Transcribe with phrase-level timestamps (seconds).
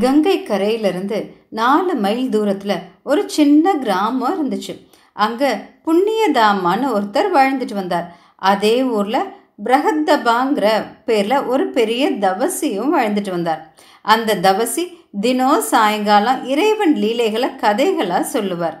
[0.00, 4.74] கங்கை கரையிலிருந்து நாலு மைல் தூரத்தில் ஒரு சின்ன கிராமம் இருந்துச்சு.
[5.12, 5.50] அங்கே
[5.86, 8.16] புண்ணியதாமான்னு ஒருத்தர் வாழ்ந்துட்டு வந்தார்.
[8.36, 9.30] அதே ஊரில்
[9.64, 10.66] பிரகத்தபாங்கிற
[11.04, 13.74] பேரில் ஒரு பெரிய தவசியும் வாழ்ந்துட்டு வந்தார்.
[14.02, 14.84] அந்த தவசி
[15.20, 18.76] தினம் சாயங்காலம் இறைவன் லீலைகளை கதைகளாக சொல்லுவார்.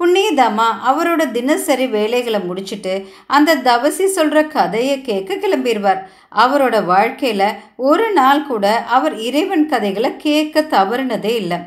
[0.00, 6.00] புண்ணியதாமா அவரோட தினசரி வேலைகளை முடிச்சுட்டு அந்த தவசி சொல்கிற கதையை கேட்க கிளம்பிடுவார்
[6.36, 11.58] அவரோட வாழ்க்கையில் ஒரு நாள் கூட அவர் இறைவன் கதைகளை கேட்க தவறுனதே இல்லை.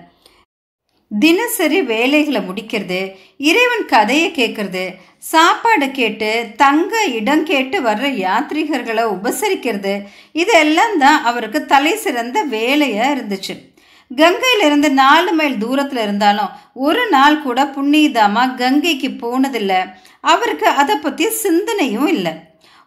[1.12, 3.00] தினசரி வேலைகளை முடிக்கிறது
[3.38, 4.86] இறைவன் கதையை கேட்குறது
[5.18, 9.94] சாப்பாடு கேட்டு தங்க இடம் கேட்டு வர்ற யாத்ரீகர்களை உபசரிக்கிறது
[10.32, 13.56] இதெல்லாம் தான் அவருக்கு தலை சிறந்த வேலையாக இருந்துச்சு.
[14.20, 16.54] கங்கையிலிருந்து நாலு மைல் தூரத்தில் இருந்தாலும்
[16.88, 19.82] ஒரு நாள் கூட புண்ணியதாமா கங்கைக்கு போனதில்லை.
[20.32, 22.34] அவருக்கு அதை பற்றி சிந்தனையும் இல்லை.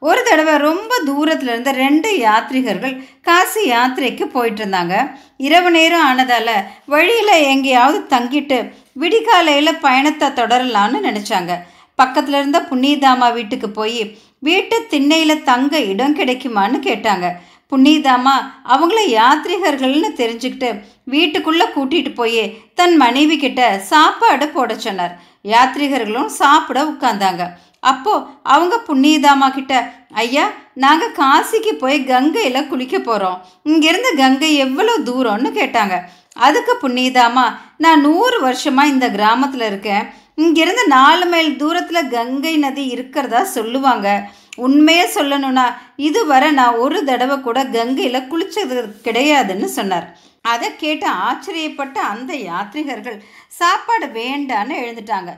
[0.03, 2.95] ஒரு தடவை ரொம்ப தூரத்தில் இருந்த ரெண்டு யாத்ரிகர்கள்
[3.29, 4.95] காசி யாத்திரைக்கு போயிட்டு இருந்தாங்க
[5.47, 6.53] இரவு நேரம் ஆனதால்
[6.95, 8.59] வழியில் எங்கேயாவது தங்கிட்டு
[9.03, 11.53] விடிகாலையில் பயணத்தை தொடரலான்னு நினச்சாங்க.
[11.99, 14.01] பக்கத்தில் இருந்த புண்ணியதாமா வீட்டுக்கு போய்
[14.47, 17.27] வீட்டு திண்ணையில் தங்க இடம் கிடைக்குமான்னு கேட்டாங்க.
[17.73, 18.35] புண்ணியதாமா
[18.75, 20.69] அவங்கள யாத்ரிகர்கள்னு தெரிஞ்சுக்கிட்டு
[21.15, 22.43] வீட்டுக்குள்ளே கூட்டிகிட்டு போய்
[22.79, 25.15] தன் மனைவி கிட்ட சாப்பாடு போட சொன்னார்.
[25.53, 27.45] யாத்ரிகர்களும் சாப்பிட உட்காந்தாங்க
[27.91, 29.75] அப்போது அவங்க புண்ணியதாமா கிட்ட
[30.23, 30.45] ஐயா
[30.85, 35.97] நாங்கள் காசிக்கு போய் கங்கையில் குளிக்க போகிறோம் இங்கேருந்து கங்கை எவ்வளோ தூரம்னு கேட்டாங்க.
[36.47, 37.45] அதுக்கு புண்ணியதாமா
[37.85, 40.07] நான் நூறு வருஷமாக இந்த கிராமத்தில் இருக்கேன்.
[40.45, 44.09] இங்கேருந்து நாலு மைல் தூரத்தில் கங்கை நதி இருக்கிறதா சொல்லுவாங்க.
[44.65, 48.77] உண்மையை சொல்லணும்னா இதுவரை நான் ஒரு தடவை கூட கங்கையில் குளிச்சது
[49.07, 50.07] கிடையாதுன்னு சொன்னார்.
[50.53, 53.19] அதை கேட்டு ஆச்சரியப்பட்ட அந்த யாத்ரிகர்கள்
[53.49, 55.33] சாப்பாடு வேண்டான்னு எழுந்துட்டாங்க.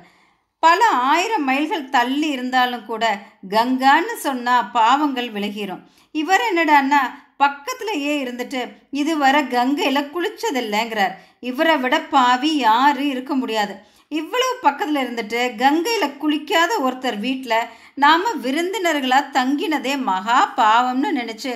[0.58, 3.04] பல ஆயிரம் மைல்கள் தள்ளி இருந்தாலும் கூட
[3.50, 5.82] கங்கான்னு சொன்னால் பாவங்கள் விலகிரும்.
[6.12, 7.02] இவர் என்னடான்னா
[7.38, 11.14] பக்கத்துலேயே இருந்துட்டு இதுவரை கங்கையில் குளிச்சதில்லைங்கிறார்.
[11.40, 13.74] இவரை விட பாவி யாரும் இருக்க முடியாது.
[14.12, 17.66] இவ்வளவு பக்கத்தில் இருந்துட்டு கங்கையில் குளிக்காத ஒருத்தர் வீட்டில்
[18.04, 21.52] நாம் விருந்தினர்களாக தங்கினதே மகா பாவம்னு நினச்சி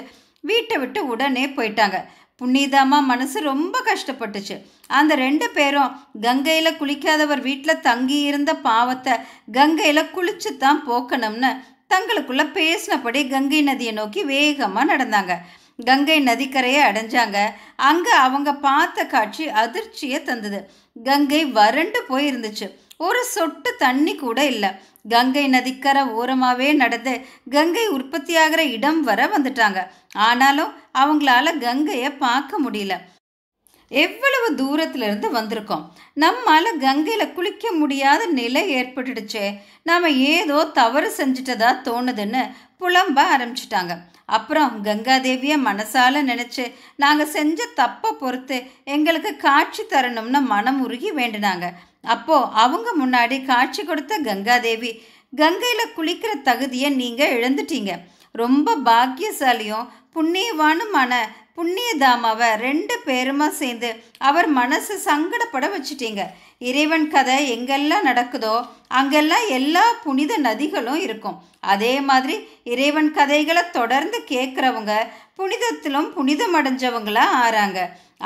[0.50, 1.98] வீட்டை விட்டு உடனே போயிட்டாங்க.
[2.40, 4.56] புண்ணியதாமா மனசு ரொம்ப கஷ்டப்பட்டுச்சு.
[4.98, 5.94] அந்த ரெண்டு பேரும்
[6.26, 9.14] கங்கையில் குளிக்காதவர் வீட்டில் தங்கி இருந்த பாவத்தை
[9.58, 11.50] கங்கையில் குளிச்சு தான் போக்கணும்னு
[11.94, 15.32] தங்களுக்குள்ளே பேசினபடி கங்கை நதியை நோக்கி வேகமாக நடந்தாங்க.
[15.84, 17.38] கங்கை நதிக்கரையை அடைஞ்சாங்க.
[17.76, 20.70] அங்கே அவங்க பார்த்த காட்சி அதிர்ச்சியை தந்தது.
[21.04, 22.74] கங்கை வறண்டு போயிருந்துச்சு.
[22.96, 24.68] ஒரு சொட்டு தண்ணி கூட இல்லை.
[25.08, 29.86] கங்கை நதிக்கரை ஓரமாகவே நடந்து கங்கை உற்பத்தியாகிற இடம் வர வந்துட்டாங்க.
[30.14, 32.92] ஆனாலும் அவங்களால கங்கையை பார்க்க முடியல.
[34.00, 35.84] எவ்வளவு தூரத்துல இருந்து வந்திருக்கோம்?
[36.20, 39.44] நம்மால கங்கையில குளிக்க முடியாத நிலை ஏற்பட்டுடுச்சே.
[39.82, 42.42] நாம ஏதோ தவறு செஞ்சிட்டதா தோணுதுன்னு
[42.80, 43.94] புலம்ப ஆரம்பிச்சிட்டாங்க.
[44.26, 46.64] அப்புறம் கங்காதேவியை மனசால நினச்சி
[46.96, 51.66] நாங்கள் செஞ்ச தப்பை பொறுத்து எங்களுக்கு காட்சி தரணும்னு மனம் உருகி வேண்டினாங்க.
[52.14, 54.92] அப்போ அவங்க முன்னாடி காட்சி கொடுத்த கங்காதேவி
[55.36, 57.92] கங்கையில் குளிக்கிற தகுதியை நீங்கள் இழந்துட்டீங்க.
[58.32, 61.12] ரொம்ப பாக்கியசாலியும் புண்ணியவானுமான
[61.56, 63.88] புண்ணியதாமாவை ரெண்டு பேருமா சேர்ந்து
[64.28, 66.22] அவர் மனசு சங்கடப்பட வச்சுட்டீங்க.
[66.58, 68.54] இறைவன் கதை எங்கெல்லாம் நடக்குதோ
[68.88, 71.38] அங்கெல்லாம் எல்லா புனித நதிகளும் இருக்கும்.
[71.60, 74.94] அதே மாதிரி இறைவன் கதைகளை தொடர்ந்து கேட்குறவங்க
[75.36, 77.80] புனிதத்திலும் புனிதம் அடைஞ்சவங்களா ஆறாங்க.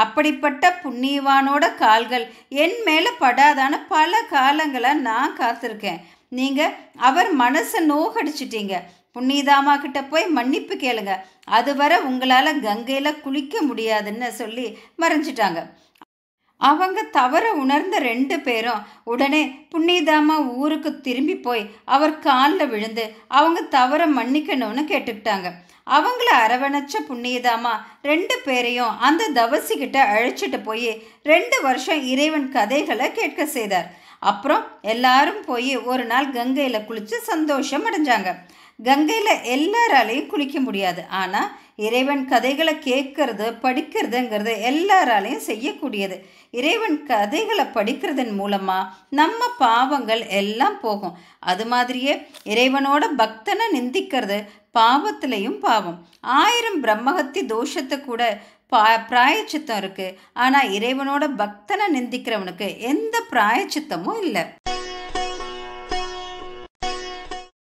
[0.05, 6.01] அப்படிப்பட்ட புண்ணியவானோட கால்கள் என் மேலே படாதான பல காலங்களாக நான் காத்திருக்கேன்.
[6.29, 6.75] நீங்கள்
[7.09, 8.75] அவர் மனசை நோகடிச்சிட்டீங்க.
[9.17, 11.15] புண்ணியதாமா கிட்ட போய் மன்னிப்பு கேளுங்க.
[11.59, 14.67] அதுவரை உங்களால் கங்கையில் குளிக்க முடியாதுன்னு சொல்லி
[14.99, 15.61] மறைஞ்சிட்டாங்க.
[16.61, 19.41] அவங்க தவற உணர்ந்த ரெண்டு பேரும் உடனே
[19.73, 25.51] புண்ணியதாமா ஊருக்கு திரும்பி போய் அவர் காலில் விழுந்து அவங்க தவற மன்னிக்கணும்னு கேட்டுக்கிட்டாங்க.
[25.97, 27.73] அவங்கள அரவணைச்ச புண்ணியதாமா
[28.03, 30.91] ரெண்டு பேரையும் அந்த தவசிக்கிட்ட அழைச்சிட்டு போய்
[31.23, 33.87] ரெண்டு வருஷம் இறைவன் கதைகளை கேட்க செய்தார்.
[34.21, 38.33] அப்புறம் எல்லாரும் போய் ஒரு நாள் கங்கையில் குளித்து சந்தோஷம் அடைஞ்சாங்க.
[38.85, 41.03] கங்கையில் எல்லாராலையும் குளிக்க முடியாது.
[41.09, 46.17] ஆனால் இறைவன் கதைகளை கேட்கறது படிக்கிறதுங்கிறது எல்லாராலையும் செய்யக்கூடியது.
[46.51, 51.17] இறைவன் கதைகளை படிக்கிறதன் மூலமாக நம்ம பாவங்கள் எல்லாம் போகும்.
[51.41, 52.15] அது மாதிரியே
[52.45, 54.39] இறைவனோட பக்தனை நிந்திக்கிறது
[54.79, 55.99] பாவத்திலையும் பாவம்.
[56.21, 58.23] ஆயிரம் பிரம்மகத்தி தோஷத்தை கூட
[58.73, 64.45] பா பிராயச்சித்தம் இருக்குது ஆனால் இறைவனோட பக்தனை நிந்திக்கிறவனுக்கு எந்த பிராயச்சித்தமும் இல்லை.